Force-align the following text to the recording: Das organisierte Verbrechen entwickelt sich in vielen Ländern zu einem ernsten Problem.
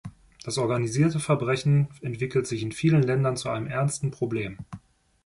Das 0.43 0.57
organisierte 0.57 1.19
Verbrechen 1.19 1.87
entwickelt 2.01 2.47
sich 2.47 2.63
in 2.63 2.71
vielen 2.71 3.03
Ländern 3.03 3.37
zu 3.37 3.49
einem 3.49 3.67
ernsten 3.67 4.09
Problem. 4.09 4.57